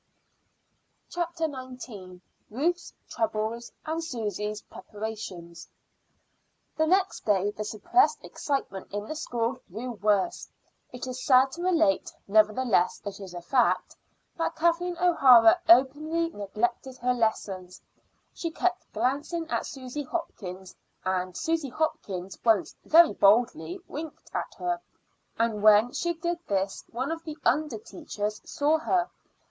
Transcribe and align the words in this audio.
CHAPTER 1.11 1.45
XIX. 1.45 2.21
RUTH'S 2.49 2.95
TROUBLES 3.07 3.71
AND 3.85 4.03
SUSY'S 4.03 4.63
PREPARATIONS. 4.63 5.69
The 6.75 6.87
next 6.87 7.23
day 7.23 7.51
the 7.51 7.63
suppressed 7.63 8.17
excitement 8.23 8.91
in 8.91 9.05
the 9.05 9.13
school 9.15 9.61
grew 9.71 9.91
worse. 9.91 10.49
It 10.91 11.05
is 11.05 11.23
sad 11.23 11.51
to 11.51 11.61
relate, 11.61 12.11
nevertheless 12.27 12.99
it 13.05 13.19
is 13.19 13.35
a 13.35 13.43
fact, 13.43 13.95
that 14.37 14.55
Kathleen 14.55 14.97
O'Hara 14.97 15.59
openly 15.69 16.29
neglected 16.31 16.97
her 16.97 17.13
lessons. 17.13 17.79
She 18.33 18.49
kept 18.49 18.91
glancing 18.93 19.47
at 19.51 19.67
Susy 19.67 20.01
Hopkins, 20.01 20.75
and 21.05 21.37
Susy 21.37 21.69
Hopkins 21.69 22.39
once 22.43 22.75
very 22.83 23.13
boldly 23.13 23.79
winked 23.87 24.31
at 24.33 24.51
her; 24.57 24.81
and 25.37 25.61
when 25.61 25.91
she 25.91 26.13
did 26.15 26.39
this 26.47 26.83
one 26.91 27.11
of 27.11 27.23
the 27.23 27.37
under 27.45 27.77
teachers 27.77 28.41
saw 28.49 28.79
her. 28.79 29.07